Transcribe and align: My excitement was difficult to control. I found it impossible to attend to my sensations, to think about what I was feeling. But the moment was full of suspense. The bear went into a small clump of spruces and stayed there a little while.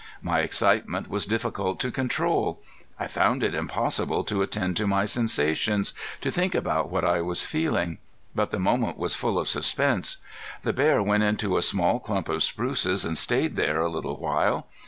My 0.23 0.39
excitement 0.39 1.11
was 1.11 1.27
difficult 1.27 1.79
to 1.81 1.91
control. 1.91 2.59
I 2.99 3.05
found 3.05 3.43
it 3.43 3.53
impossible 3.53 4.23
to 4.23 4.41
attend 4.41 4.75
to 4.77 4.87
my 4.87 5.05
sensations, 5.05 5.93
to 6.21 6.31
think 6.31 6.55
about 6.55 6.89
what 6.89 7.05
I 7.05 7.21
was 7.21 7.45
feeling. 7.45 7.99
But 8.33 8.49
the 8.49 8.57
moment 8.57 8.97
was 8.97 9.13
full 9.13 9.37
of 9.37 9.47
suspense. 9.47 10.17
The 10.63 10.73
bear 10.73 11.03
went 11.03 11.21
into 11.21 11.55
a 11.55 11.61
small 11.61 11.99
clump 11.99 12.29
of 12.29 12.41
spruces 12.41 13.05
and 13.05 13.15
stayed 13.15 13.55
there 13.55 13.79
a 13.81 13.89
little 13.91 14.17
while. 14.17 14.65